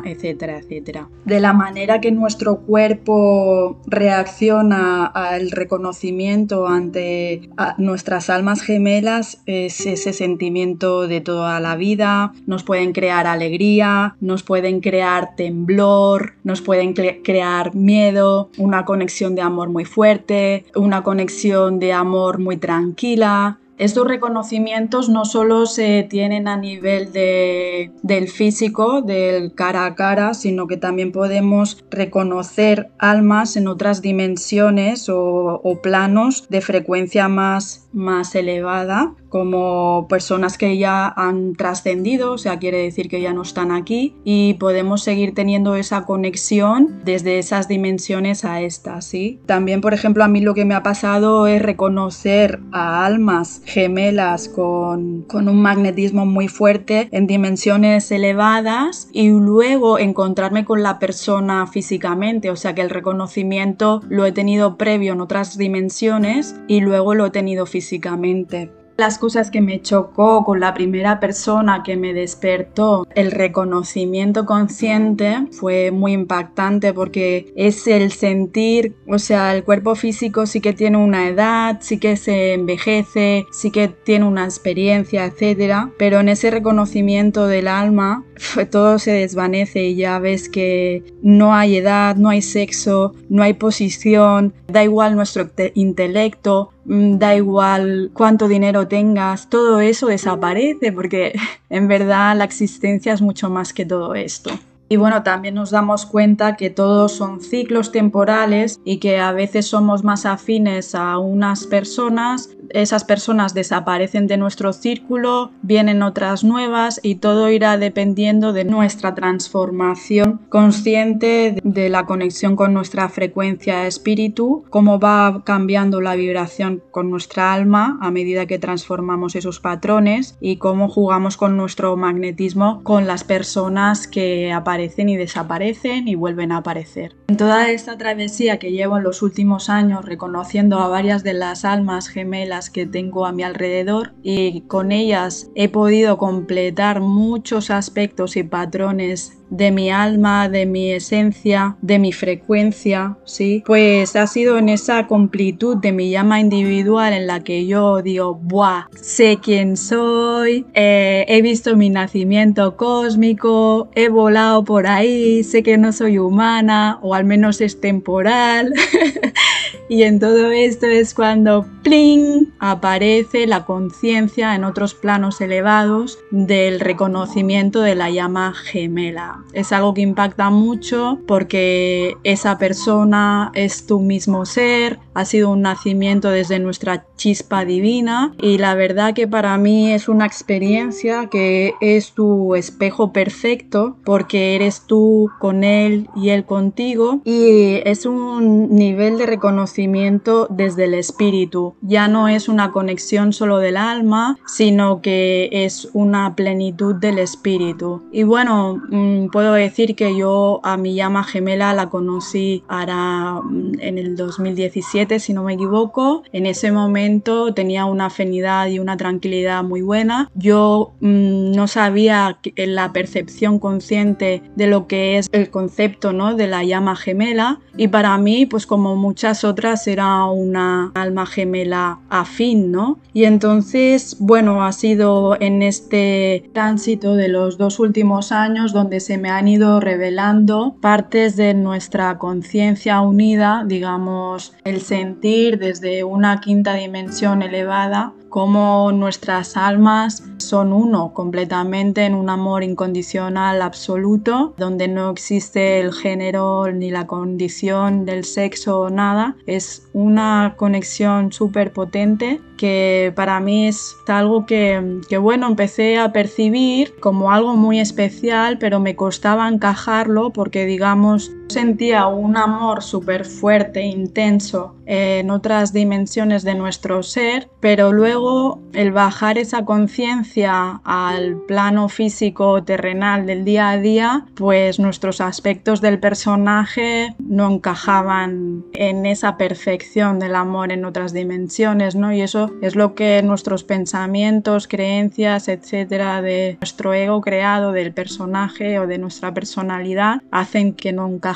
etcétera, 0.04 0.58
etcétera. 0.58 1.08
De 1.24 1.40
la 1.40 1.52
manera 1.52 2.00
que 2.00 2.12
nuestro 2.12 2.60
cuerpo 2.60 3.80
reacciona 3.86 5.06
al 5.06 5.50
reconocimiento 5.50 6.66
ante 6.66 7.48
nuestras 7.78 8.30
almas 8.30 8.62
gemelas 8.62 9.42
es 9.46 9.86
ese 9.86 10.12
sentimiento 10.12 11.06
de 11.06 11.20
toda 11.20 11.60
la 11.60 11.76
vida, 11.76 12.32
nos 12.46 12.62
pueden 12.62 12.92
crear 12.92 13.26
alegría, 13.26 14.16
nos 14.20 14.42
pueden 14.42 14.80
crear 14.80 15.36
temblor, 15.36 16.34
nos 16.44 16.60
pueden 16.60 16.94
crear 16.94 17.74
miedo, 17.74 18.50
una 18.58 18.84
conexión 18.84 19.34
de 19.34 19.42
amor 19.42 19.68
muy 19.68 19.84
fuerte, 19.84 20.64
una 20.74 21.02
conexión 21.02 21.78
de 21.78 21.92
amor 21.92 22.38
muy 22.38 22.56
tranquila, 22.56 23.58
estos 23.78 24.06
reconocimientos 24.06 25.08
no 25.08 25.24
solo 25.24 25.66
se 25.66 26.06
tienen 26.08 26.46
a 26.48 26.56
nivel 26.56 27.12
del 27.12 28.28
físico, 28.28 29.02
del 29.02 29.54
cara 29.54 29.86
a 29.86 29.94
cara, 29.94 30.34
sino 30.34 30.66
que 30.66 30.76
también 30.76 31.12
podemos 31.12 31.84
reconocer 31.90 32.90
almas 32.98 33.56
en 33.56 33.66
otras 33.68 34.00
dimensiones 34.00 35.08
o, 35.08 35.60
o 35.62 35.82
planos 35.82 36.48
de 36.48 36.60
frecuencia 36.60 37.28
más, 37.28 37.88
más 37.92 38.34
elevada 38.34 39.14
como 39.34 40.06
personas 40.06 40.56
que 40.58 40.78
ya 40.78 41.08
han 41.08 41.54
trascendido, 41.54 42.30
o 42.34 42.38
sea, 42.38 42.60
quiere 42.60 42.78
decir 42.78 43.08
que 43.08 43.20
ya 43.20 43.32
no 43.32 43.42
están 43.42 43.72
aquí 43.72 44.14
y 44.22 44.54
podemos 44.60 45.02
seguir 45.02 45.34
teniendo 45.34 45.74
esa 45.74 46.04
conexión 46.04 47.00
desde 47.04 47.40
esas 47.40 47.66
dimensiones 47.66 48.44
a 48.44 48.60
estas, 48.60 49.06
¿sí? 49.06 49.40
También, 49.44 49.80
por 49.80 49.92
ejemplo, 49.92 50.22
a 50.22 50.28
mí 50.28 50.40
lo 50.40 50.54
que 50.54 50.64
me 50.64 50.74
ha 50.74 50.84
pasado 50.84 51.48
es 51.48 51.60
reconocer 51.60 52.60
a 52.70 53.04
almas 53.04 53.60
gemelas 53.64 54.48
con, 54.48 55.22
con 55.22 55.48
un 55.48 55.60
magnetismo 55.60 56.26
muy 56.26 56.46
fuerte 56.46 57.08
en 57.10 57.26
dimensiones 57.26 58.12
elevadas 58.12 59.08
y 59.12 59.30
luego 59.30 59.98
encontrarme 59.98 60.64
con 60.64 60.84
la 60.84 61.00
persona 61.00 61.66
físicamente, 61.66 62.50
o 62.50 62.56
sea 62.56 62.76
que 62.76 62.82
el 62.82 62.90
reconocimiento 62.90 64.00
lo 64.08 64.26
he 64.26 64.30
tenido 64.30 64.76
previo 64.76 65.14
en 65.14 65.20
otras 65.20 65.58
dimensiones 65.58 66.54
y 66.68 66.82
luego 66.82 67.16
lo 67.16 67.26
he 67.26 67.30
tenido 67.30 67.66
físicamente. 67.66 68.83
Las 68.96 69.18
cosas 69.18 69.50
que 69.50 69.60
me 69.60 69.82
chocó 69.82 70.44
con 70.44 70.60
la 70.60 70.72
primera 70.72 71.18
persona 71.18 71.82
que 71.82 71.96
me 71.96 72.14
despertó, 72.14 73.08
el 73.16 73.32
reconocimiento 73.32 74.46
consciente 74.46 75.48
fue 75.50 75.90
muy 75.90 76.12
impactante 76.12 76.92
porque 76.92 77.52
es 77.56 77.88
el 77.88 78.12
sentir, 78.12 78.94
o 79.08 79.18
sea, 79.18 79.52
el 79.56 79.64
cuerpo 79.64 79.96
físico 79.96 80.46
sí 80.46 80.60
que 80.60 80.74
tiene 80.74 80.98
una 80.98 81.28
edad, 81.28 81.78
sí 81.80 81.98
que 81.98 82.16
se 82.16 82.54
envejece, 82.54 83.46
sí 83.50 83.72
que 83.72 83.88
tiene 83.88 84.26
una 84.26 84.44
experiencia, 84.44 85.24
etcétera, 85.24 85.90
pero 85.98 86.20
en 86.20 86.28
ese 86.28 86.52
reconocimiento 86.52 87.48
del 87.48 87.66
alma 87.66 88.24
todo 88.70 89.00
se 89.00 89.10
desvanece 89.10 89.82
y 89.86 89.96
ya 89.96 90.20
ves 90.20 90.48
que 90.48 91.02
no 91.20 91.52
hay 91.52 91.78
edad, 91.78 92.14
no 92.14 92.28
hay 92.28 92.42
sexo, 92.42 93.14
no 93.28 93.42
hay 93.42 93.54
posición, 93.54 94.54
da 94.68 94.84
igual 94.84 95.16
nuestro 95.16 95.50
intelecto, 95.74 96.70
da 96.84 97.34
igual 97.34 98.10
cuánto 98.12 98.48
dinero 98.48 98.88
tengas, 98.88 99.48
todo 99.48 99.80
eso 99.80 100.06
desaparece 100.06 100.92
porque 100.92 101.32
en 101.70 101.88
verdad 101.88 102.36
la 102.36 102.44
existencia 102.44 103.12
es 103.12 103.22
mucho 103.22 103.50
más 103.50 103.72
que 103.72 103.86
todo 103.86 104.14
esto. 104.14 104.50
Y 104.88 104.96
bueno, 104.96 105.22
también 105.22 105.54
nos 105.54 105.70
damos 105.70 106.06
cuenta 106.06 106.56
que 106.56 106.70
todos 106.70 107.12
son 107.12 107.40
ciclos 107.40 107.90
temporales 107.90 108.80
y 108.84 108.98
que 108.98 109.18
a 109.18 109.32
veces 109.32 109.66
somos 109.66 110.04
más 110.04 110.26
afines 110.26 110.94
a 110.94 111.18
unas 111.18 111.66
personas 111.66 112.50
esas 112.70 113.04
personas 113.04 113.54
desaparecen 113.54 114.26
de 114.26 114.36
nuestro 114.36 114.72
círculo, 114.72 115.50
vienen 115.62 116.02
otras 116.02 116.44
nuevas 116.44 117.00
y 117.02 117.16
todo 117.16 117.50
irá 117.50 117.78
dependiendo 117.78 118.52
de 118.52 118.64
nuestra 118.64 119.14
transformación 119.14 120.40
consciente 120.48 121.60
de 121.62 121.88
la 121.88 122.06
conexión 122.06 122.56
con 122.56 122.74
nuestra 122.74 123.08
frecuencia 123.08 123.86
espíritu, 123.86 124.64
cómo 124.70 124.98
va 124.98 125.42
cambiando 125.44 126.00
la 126.00 126.16
vibración 126.16 126.82
con 126.90 127.10
nuestra 127.10 127.52
alma 127.52 127.98
a 128.00 128.10
medida 128.10 128.46
que 128.46 128.58
transformamos 128.58 129.36
esos 129.36 129.60
patrones 129.60 130.36
y 130.40 130.56
cómo 130.56 130.88
jugamos 130.88 131.36
con 131.36 131.56
nuestro 131.56 131.96
magnetismo 131.96 132.82
con 132.82 133.06
las 133.06 133.24
personas 133.24 134.06
que 134.08 134.52
aparecen 134.52 134.73
y 134.80 135.16
desaparecen 135.16 136.08
y 136.08 136.14
vuelven 136.14 136.52
a 136.52 136.58
aparecer. 136.58 137.14
En 137.28 137.36
toda 137.36 137.70
esta 137.70 137.96
travesía 137.96 138.58
que 138.58 138.72
llevo 138.72 138.96
en 138.96 139.04
los 139.04 139.22
últimos 139.22 139.68
años 139.68 140.04
reconociendo 140.04 140.78
a 140.80 140.88
varias 140.88 141.22
de 141.22 141.34
las 141.34 141.64
almas 141.64 142.08
gemelas 142.08 142.70
que 142.70 142.86
tengo 142.86 143.26
a 143.26 143.32
mi 143.32 143.42
alrededor 143.42 144.14
y 144.22 144.62
con 144.62 144.92
ellas 144.92 145.50
he 145.54 145.68
podido 145.68 146.18
completar 146.18 147.00
muchos 147.00 147.70
aspectos 147.70 148.36
y 148.36 148.42
patrones 148.42 149.38
de 149.56 149.70
mi 149.70 149.90
alma, 149.90 150.48
de 150.48 150.66
mi 150.66 150.92
esencia, 150.92 151.76
de 151.80 151.98
mi 151.98 152.12
frecuencia, 152.12 153.16
¿sí? 153.24 153.62
Pues 153.66 154.16
ha 154.16 154.26
sido 154.26 154.58
en 154.58 154.68
esa 154.68 155.06
completud 155.06 155.76
de 155.76 155.92
mi 155.92 156.10
llama 156.10 156.40
individual 156.40 157.12
en 157.12 157.26
la 157.26 157.40
que 157.40 157.66
yo 157.66 158.02
digo, 158.02 158.34
¡buah! 158.34 158.86
Sé 159.00 159.38
quién 159.42 159.76
soy, 159.76 160.66
eh, 160.74 161.24
he 161.28 161.42
visto 161.42 161.76
mi 161.76 161.90
nacimiento 161.90 162.76
cósmico, 162.76 163.88
he 163.94 164.08
volado 164.08 164.64
por 164.64 164.86
ahí, 164.86 165.44
sé 165.44 165.62
que 165.62 165.78
no 165.78 165.92
soy 165.92 166.18
humana 166.18 166.98
o 167.02 167.14
al 167.14 167.24
menos 167.24 167.60
es 167.60 167.80
temporal. 167.80 168.72
y 169.88 170.02
en 170.02 170.18
todo 170.18 170.50
esto 170.50 170.86
es 170.86 171.14
cuando 171.14 171.66
¡pling! 171.82 172.52
Aparece 172.70 173.46
la 173.46 173.66
conciencia 173.66 174.54
en 174.54 174.64
otros 174.64 174.94
planos 174.94 175.42
elevados 175.42 176.18
del 176.30 176.80
reconocimiento 176.80 177.82
de 177.82 177.94
la 177.94 178.10
llama 178.10 178.54
gemela. 178.54 179.44
Es 179.52 179.70
algo 179.72 179.92
que 179.92 180.00
impacta 180.00 180.48
mucho 180.48 181.18
porque 181.26 182.16
esa 182.24 182.56
persona 182.56 183.52
es 183.54 183.86
tu 183.86 184.00
mismo 184.00 184.46
ser, 184.46 184.98
ha 185.12 185.26
sido 185.26 185.50
un 185.50 185.60
nacimiento 185.60 186.30
desde 186.30 186.58
nuestra 186.58 187.04
chispa 187.16 187.66
divina 187.66 188.34
y 188.40 188.56
la 188.56 188.74
verdad 188.74 189.12
que 189.12 189.28
para 189.28 189.58
mí 189.58 189.92
es 189.92 190.08
una 190.08 190.24
experiencia 190.24 191.28
que 191.30 191.74
es 191.82 192.12
tu 192.12 192.54
espejo 192.54 193.12
perfecto 193.12 193.98
porque 194.06 194.54
eres 194.54 194.86
tú 194.86 195.30
con 195.38 195.64
él 195.64 196.08
y 196.16 196.30
él 196.30 196.46
contigo 196.46 197.20
y 197.26 197.82
es 197.84 198.06
un 198.06 198.74
nivel 198.74 199.18
de 199.18 199.26
reconocimiento 199.26 200.46
desde 200.48 200.84
el 200.84 200.94
espíritu. 200.94 201.74
Ya 201.82 202.08
no 202.08 202.26
es 202.28 202.48
una 202.54 202.70
conexión 202.70 203.32
solo 203.32 203.58
del 203.58 203.76
alma, 203.76 204.38
sino 204.46 205.02
que 205.02 205.48
es 205.50 205.88
una 205.92 206.36
plenitud 206.36 206.94
del 206.94 207.18
espíritu. 207.18 208.02
Y 208.12 208.22
bueno, 208.22 208.80
mm, 208.88 209.26
puedo 209.28 209.54
decir 209.54 209.96
que 209.96 210.16
yo 210.16 210.60
a 210.62 210.76
mi 210.76 210.94
llama 210.94 211.24
gemela 211.24 211.74
la 211.74 211.90
conocí 211.90 212.62
mm, 212.68 213.80
en 213.80 213.98
el 213.98 214.16
2017, 214.16 215.18
si 215.18 215.32
no 215.32 215.42
me 215.42 215.54
equivoco. 215.54 216.22
En 216.32 216.46
ese 216.46 216.70
momento 216.70 217.52
tenía 217.54 217.84
una 217.86 218.06
afinidad 218.06 218.68
y 218.68 218.78
una 218.78 218.96
tranquilidad 218.96 219.64
muy 219.64 219.82
buena. 219.82 220.30
Yo 220.34 220.94
mm, 221.00 221.52
no 221.52 221.66
sabía 221.66 222.38
la 222.56 222.92
percepción 222.92 223.58
consciente 223.58 224.42
de 224.54 224.66
lo 224.68 224.86
que 224.86 225.18
es 225.18 225.28
el 225.32 225.50
concepto 225.50 226.12
¿no? 226.12 226.36
de 226.36 226.46
la 226.46 226.62
llama 226.62 226.94
gemela 226.94 227.60
y 227.76 227.88
para 227.88 228.16
mí, 228.18 228.46
pues 228.46 228.66
como 228.66 228.94
muchas 228.94 229.42
otras, 229.42 229.86
era 229.88 230.24
una 230.26 230.92
alma 230.94 231.26
gemela 231.26 231.98
afín, 232.08 232.33
¿no? 232.40 232.98
Y 233.12 233.24
entonces, 233.24 234.16
bueno, 234.18 234.64
ha 234.64 234.72
sido 234.72 235.36
en 235.40 235.62
este 235.62 236.50
tránsito 236.52 237.14
de 237.14 237.28
los 237.28 237.58
dos 237.58 237.78
últimos 237.78 238.32
años 238.32 238.72
donde 238.72 239.00
se 239.00 239.18
me 239.18 239.30
han 239.30 239.46
ido 239.46 239.80
revelando 239.80 240.76
partes 240.80 241.36
de 241.36 241.54
nuestra 241.54 242.18
conciencia 242.18 243.00
unida, 243.00 243.64
digamos, 243.66 244.52
el 244.64 244.80
sentir 244.80 245.58
desde 245.58 246.02
una 246.02 246.40
quinta 246.40 246.74
dimensión 246.74 247.42
elevada 247.42 248.12
cómo 248.34 248.90
nuestras 248.90 249.56
almas 249.56 250.24
son 250.38 250.72
uno 250.72 251.12
completamente 251.14 252.04
en 252.04 252.16
un 252.16 252.28
amor 252.28 252.64
incondicional 252.64 253.62
absoluto, 253.62 254.54
donde 254.58 254.88
no 254.88 255.10
existe 255.10 255.78
el 255.78 255.92
género 255.92 256.66
ni 256.72 256.90
la 256.90 257.06
condición 257.06 258.04
del 258.04 258.24
sexo 258.24 258.80
o 258.80 258.90
nada. 258.90 259.36
Es 259.46 259.86
una 259.92 260.54
conexión 260.56 261.30
súper 261.30 261.72
potente 261.72 262.40
que 262.56 263.12
para 263.14 263.38
mí 263.38 263.68
es 263.68 263.96
algo 264.08 264.46
que, 264.46 264.98
que, 265.08 265.18
bueno, 265.18 265.46
empecé 265.46 265.98
a 265.98 266.12
percibir 266.12 266.92
como 266.98 267.30
algo 267.30 267.54
muy 267.54 267.78
especial, 267.78 268.58
pero 268.58 268.80
me 268.80 268.96
costaba 268.96 269.48
encajarlo 269.48 270.30
porque 270.30 270.66
digamos 270.66 271.30
sentía 271.48 272.06
un 272.06 272.36
amor 272.36 272.82
súper 272.82 273.24
fuerte, 273.24 273.82
intenso 273.82 274.74
en 274.86 275.30
otras 275.30 275.72
dimensiones 275.72 276.42
de 276.42 276.54
nuestro 276.54 277.02
ser, 277.02 277.48
pero 277.60 277.92
luego 277.92 278.60
el 278.72 278.92
bajar 278.92 279.38
esa 279.38 279.64
conciencia 279.64 280.80
al 280.84 281.36
plano 281.46 281.88
físico 281.88 282.62
terrenal 282.64 283.26
del 283.26 283.44
día 283.44 283.70
a 283.70 283.78
día, 283.78 284.26
pues 284.34 284.78
nuestros 284.78 285.20
aspectos 285.20 285.80
del 285.80 286.00
personaje 286.00 287.14
no 287.18 287.50
encajaban 287.50 288.64
en 288.74 289.06
esa 289.06 289.36
perfección 289.36 290.18
del 290.18 290.34
amor 290.34 290.72
en 290.72 290.84
otras 290.84 291.12
dimensiones, 291.12 291.94
¿no? 291.94 292.12
Y 292.12 292.20
eso 292.20 292.52
es 292.60 292.76
lo 292.76 292.94
que 292.94 293.22
nuestros 293.22 293.64
pensamientos, 293.64 294.68
creencias, 294.68 295.48
etcétera, 295.48 296.20
de 296.20 296.58
nuestro 296.60 296.92
ego 296.92 297.20
creado, 297.20 297.72
del 297.72 297.92
personaje 297.92 298.78
o 298.78 298.86
de 298.86 298.98
nuestra 298.98 299.32
personalidad, 299.32 300.20
hacen 300.30 300.74
que 300.74 300.92
no 300.92 301.08
encajemos 301.08 301.33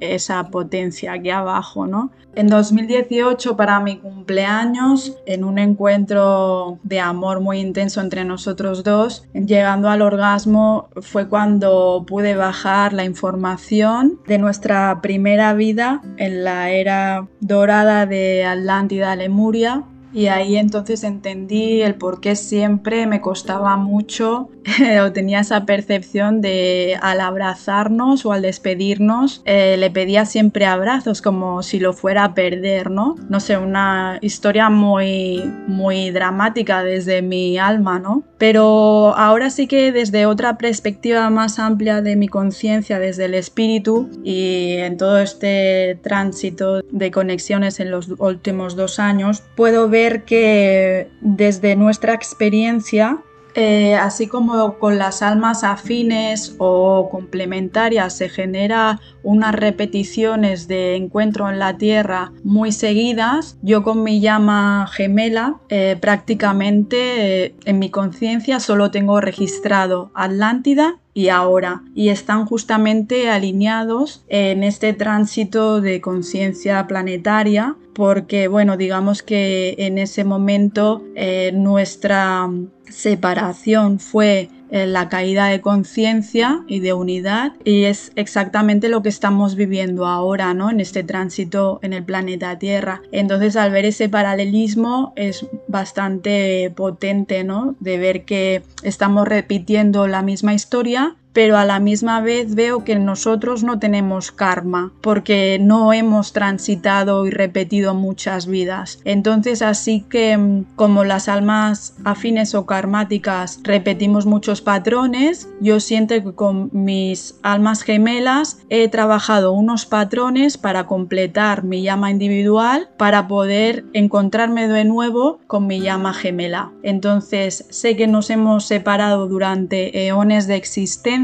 esa 0.00 0.50
potencia 0.50 1.12
aquí 1.12 1.30
abajo, 1.30 1.86
¿no? 1.86 2.10
En 2.36 2.46
2018, 2.46 3.56
para 3.56 3.80
mi 3.80 3.98
cumpleaños, 3.98 5.16
en 5.26 5.42
un 5.42 5.58
encuentro 5.58 6.78
de 6.84 7.00
amor 7.00 7.40
muy 7.40 7.58
intenso 7.58 8.00
entre 8.00 8.24
nosotros 8.24 8.84
dos, 8.84 9.26
llegando 9.34 9.88
al 9.88 10.00
orgasmo, 10.00 10.88
fue 11.00 11.28
cuando 11.28 12.04
pude 12.06 12.36
bajar 12.36 12.92
la 12.92 13.04
información 13.04 14.20
de 14.28 14.38
nuestra 14.38 15.00
primera 15.02 15.54
vida 15.54 16.02
en 16.18 16.44
la 16.44 16.70
era 16.70 17.26
dorada 17.40 18.06
de 18.06 18.44
Atlántida, 18.44 19.16
Lemuria, 19.16 19.84
y 20.12 20.26
ahí 20.26 20.56
entonces 20.56 21.04
entendí 21.04 21.82
el 21.82 21.94
por 21.94 22.20
qué 22.20 22.36
siempre 22.36 23.06
me 23.06 23.20
costaba 23.20 23.76
mucho 23.76 24.50
o 25.04 25.12
tenía 25.12 25.40
esa 25.40 25.64
percepción 25.64 26.40
de 26.40 26.98
al 27.00 27.20
abrazarnos 27.20 28.26
o 28.26 28.32
al 28.32 28.42
despedirnos 28.42 29.42
eh, 29.44 29.76
le 29.78 29.90
pedía 29.90 30.24
siempre 30.26 30.66
abrazos 30.66 31.22
como 31.22 31.62
si 31.62 31.78
lo 31.78 31.92
fuera 31.92 32.24
a 32.24 32.34
perder, 32.34 32.90
¿no? 32.90 33.16
No 33.28 33.40
sé, 33.40 33.56
una 33.56 34.18
historia 34.20 34.70
muy, 34.70 35.42
muy 35.66 36.10
dramática 36.10 36.82
desde 36.82 37.22
mi 37.22 37.58
alma, 37.58 37.98
¿no? 37.98 38.24
Pero 38.38 39.14
ahora 39.16 39.50
sí 39.50 39.66
que 39.66 39.92
desde 39.92 40.26
otra 40.26 40.56
perspectiva 40.56 41.28
más 41.30 41.58
amplia 41.58 42.00
de 42.00 42.16
mi 42.16 42.28
conciencia, 42.28 42.98
desde 42.98 43.26
el 43.26 43.34
espíritu 43.34 44.08
y 44.24 44.76
en 44.78 44.96
todo 44.96 45.18
este 45.18 45.98
tránsito 46.02 46.80
de 46.90 47.10
conexiones 47.10 47.80
en 47.80 47.90
los 47.90 48.08
últimos 48.18 48.76
dos 48.76 48.98
años, 48.98 49.42
puedo 49.56 49.88
ver 49.88 49.99
que 50.24 51.10
desde 51.20 51.76
nuestra 51.76 52.14
experiencia, 52.14 53.18
eh, 53.54 53.96
así 53.96 54.28
como 54.28 54.78
con 54.78 54.98
las 54.98 55.22
almas 55.22 55.64
afines 55.64 56.54
o 56.58 57.08
complementarias 57.10 58.16
se 58.16 58.28
genera 58.28 59.00
unas 59.22 59.54
repeticiones 59.54 60.68
de 60.68 60.94
encuentro 60.94 61.50
en 61.50 61.58
la 61.58 61.76
Tierra 61.76 62.32
muy 62.44 62.70
seguidas, 62.70 63.58
yo 63.62 63.82
con 63.82 64.04
mi 64.04 64.20
llama 64.20 64.88
gemela 64.92 65.56
eh, 65.68 65.96
prácticamente 66.00 67.44
eh, 67.44 67.54
en 67.64 67.78
mi 67.80 67.90
conciencia 67.90 68.60
solo 68.60 68.90
tengo 68.90 69.20
registrado 69.20 70.12
Atlántida 70.14 71.00
y 71.12 71.28
ahora 71.28 71.82
y 71.94 72.08
están 72.08 72.46
justamente 72.46 73.28
alineados 73.28 74.24
en 74.28 74.62
este 74.62 74.92
tránsito 74.92 75.80
de 75.80 76.00
conciencia 76.00 76.86
planetaria 76.86 77.76
porque 77.94 78.48
bueno 78.48 78.76
digamos 78.76 79.22
que 79.22 79.74
en 79.78 79.98
ese 79.98 80.24
momento 80.24 81.02
eh, 81.16 81.50
nuestra 81.52 82.48
separación 82.88 83.98
fue 83.98 84.48
la 84.70 85.08
caída 85.08 85.46
de 85.46 85.60
conciencia 85.60 86.64
y 86.66 86.80
de 86.80 86.92
unidad 86.92 87.52
y 87.64 87.84
es 87.84 88.12
exactamente 88.16 88.88
lo 88.88 89.02
que 89.02 89.08
estamos 89.08 89.56
viviendo 89.56 90.06
ahora, 90.06 90.54
¿no? 90.54 90.70
En 90.70 90.80
este 90.80 91.02
tránsito 91.02 91.80
en 91.82 91.92
el 91.92 92.04
planeta 92.04 92.58
Tierra. 92.58 93.02
Entonces 93.12 93.56
al 93.56 93.72
ver 93.72 93.84
ese 93.84 94.08
paralelismo 94.08 95.12
es 95.16 95.46
bastante 95.68 96.72
potente, 96.74 97.44
¿no? 97.44 97.74
De 97.80 97.98
ver 97.98 98.24
que 98.24 98.62
estamos 98.82 99.26
repitiendo 99.26 100.06
la 100.06 100.22
misma 100.22 100.54
historia 100.54 101.16
pero 101.32 101.56
a 101.56 101.64
la 101.64 101.80
misma 101.80 102.20
vez 102.20 102.54
veo 102.54 102.84
que 102.84 102.96
nosotros 102.96 103.62
no 103.62 103.78
tenemos 103.78 104.32
karma 104.32 104.92
porque 105.00 105.58
no 105.60 105.92
hemos 105.92 106.32
transitado 106.32 107.26
y 107.26 107.30
repetido 107.30 107.94
muchas 107.94 108.46
vidas. 108.46 109.00
Entonces 109.04 109.62
así 109.62 110.04
que 110.08 110.36
mm, 110.36 110.64
como 110.76 111.04
las 111.04 111.28
almas 111.28 111.94
afines 112.04 112.54
o 112.54 112.66
karmáticas 112.66 113.60
repetimos 113.62 114.26
muchos 114.26 114.60
patrones, 114.60 115.48
yo 115.60 115.80
siento 115.80 116.14
que 116.14 116.34
con 116.34 116.70
mis 116.72 117.36
almas 117.42 117.82
gemelas 117.82 118.58
he 118.68 118.88
trabajado 118.88 119.52
unos 119.52 119.86
patrones 119.86 120.58
para 120.58 120.86
completar 120.86 121.64
mi 121.64 121.82
llama 121.82 122.10
individual 122.10 122.88
para 122.96 123.28
poder 123.28 123.84
encontrarme 123.92 124.68
de 124.68 124.84
nuevo 124.84 125.38
con 125.46 125.66
mi 125.66 125.80
llama 125.80 126.14
gemela. 126.14 126.72
Entonces 126.82 127.66
sé 127.70 127.96
que 127.96 128.06
nos 128.06 128.30
hemos 128.30 128.64
separado 128.64 129.28
durante 129.28 130.06
eones 130.06 130.46
de 130.46 130.56
existencia 130.56 131.19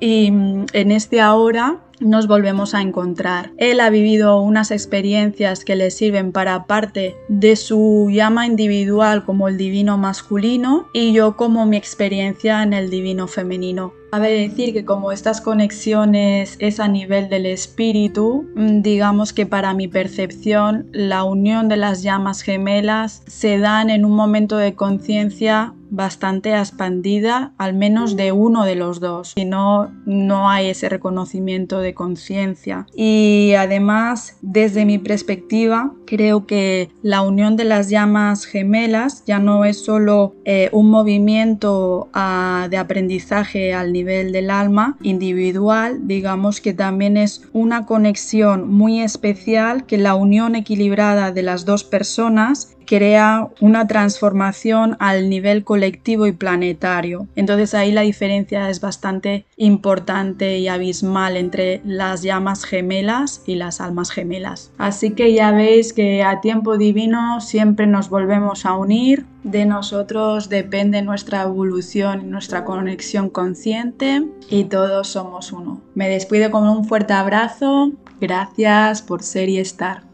y 0.00 0.30
mm, 0.30 0.66
en 0.72 0.92
este 0.92 1.20
ahora 1.20 1.78
nos 2.00 2.28
volvemos 2.28 2.74
a 2.74 2.80
encontrar. 2.80 3.50
Él 3.56 3.80
ha 3.80 3.90
vivido 3.90 4.40
unas 4.40 4.70
experiencias 4.70 5.64
que 5.64 5.76
le 5.76 5.90
sirven 5.90 6.32
para 6.32 6.64
parte 6.66 7.16
de 7.28 7.56
su 7.56 8.08
llama 8.10 8.46
individual 8.46 9.24
como 9.24 9.48
el 9.48 9.56
divino 9.56 9.98
masculino 9.98 10.86
y 10.92 11.12
yo 11.12 11.36
como 11.36 11.66
mi 11.66 11.76
experiencia 11.76 12.62
en 12.62 12.72
el 12.72 12.90
divino 12.90 13.26
femenino. 13.26 13.92
Cabe 14.10 14.48
decir 14.48 14.72
que 14.72 14.86
como 14.86 15.12
estas 15.12 15.42
conexiones 15.42 16.56
es 16.60 16.80
a 16.80 16.88
nivel 16.88 17.28
del 17.28 17.44
espíritu, 17.44 18.48
mm, 18.54 18.80
digamos 18.80 19.34
que 19.34 19.44
para 19.44 19.74
mi 19.74 19.86
percepción 19.86 20.88
la 20.92 21.24
unión 21.24 21.68
de 21.68 21.76
las 21.76 22.02
llamas 22.02 22.40
gemelas 22.40 23.22
se 23.26 23.58
dan 23.58 23.90
en 23.90 24.06
un 24.06 24.12
momento 24.12 24.56
de 24.56 24.74
conciencia 24.74 25.74
bastante 25.90 26.56
expandida, 26.56 27.52
al 27.58 27.74
menos 27.74 28.16
de 28.16 28.32
uno 28.32 28.64
de 28.64 28.74
los 28.74 29.00
dos, 29.00 29.32
si 29.36 29.44
no, 29.44 29.90
no 30.06 30.50
hay 30.50 30.68
ese 30.68 30.88
reconocimiento 30.88 31.80
de 31.80 31.94
conciencia. 31.94 32.86
Y 32.94 33.54
además, 33.58 34.36
desde 34.42 34.84
mi 34.84 34.98
perspectiva, 34.98 35.92
creo 36.06 36.46
que 36.46 36.90
la 37.02 37.22
unión 37.22 37.56
de 37.56 37.64
las 37.64 37.90
llamas 37.90 38.44
gemelas 38.44 39.24
ya 39.26 39.38
no 39.38 39.64
es 39.64 39.84
solo 39.84 40.34
eh, 40.44 40.68
un 40.72 40.90
movimiento 40.90 42.08
ah, 42.12 42.68
de 42.70 42.76
aprendizaje 42.76 43.74
al 43.74 43.92
nivel 43.92 44.32
del 44.32 44.50
alma 44.50 44.96
individual, 45.02 46.06
digamos 46.06 46.60
que 46.60 46.72
también 46.72 47.16
es 47.16 47.48
una 47.52 47.86
conexión 47.86 48.68
muy 48.68 49.00
especial 49.00 49.86
que 49.86 49.98
la 49.98 50.14
unión 50.14 50.54
equilibrada 50.54 51.32
de 51.32 51.42
las 51.42 51.64
dos 51.64 51.84
personas 51.84 52.76
crea 52.88 53.50
una 53.60 53.86
transformación 53.86 54.96
al 54.98 55.28
nivel 55.28 55.62
colectivo 55.62 56.26
y 56.26 56.32
planetario. 56.32 57.26
Entonces 57.36 57.74
ahí 57.74 57.92
la 57.92 58.00
diferencia 58.00 58.70
es 58.70 58.80
bastante 58.80 59.44
importante 59.58 60.58
y 60.58 60.68
abismal 60.68 61.36
entre 61.36 61.82
las 61.84 62.22
llamas 62.22 62.64
gemelas 62.64 63.42
y 63.46 63.56
las 63.56 63.82
almas 63.82 64.10
gemelas. 64.10 64.72
Así 64.78 65.10
que 65.10 65.34
ya 65.34 65.52
veis 65.52 65.92
que 65.92 66.22
a 66.22 66.40
tiempo 66.40 66.78
divino 66.78 67.42
siempre 67.42 67.86
nos 67.86 68.08
volvemos 68.08 68.64
a 68.64 68.72
unir. 68.72 69.26
De 69.44 69.66
nosotros 69.66 70.48
depende 70.48 71.02
nuestra 71.02 71.42
evolución 71.42 72.22
y 72.22 72.24
nuestra 72.24 72.64
conexión 72.64 73.28
consciente 73.28 74.24
y 74.48 74.64
todos 74.64 75.08
somos 75.08 75.52
uno. 75.52 75.82
Me 75.94 76.08
despido 76.08 76.50
con 76.50 76.66
un 76.66 76.86
fuerte 76.86 77.12
abrazo. 77.12 77.92
Gracias 78.20 79.02
por 79.02 79.22
ser 79.22 79.48
y 79.48 79.58
estar. 79.58 80.07